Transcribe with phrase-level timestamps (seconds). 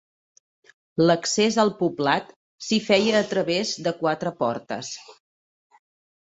[1.03, 2.33] L'accés al poblat
[2.69, 4.93] s'hi feia a través de quatre portes.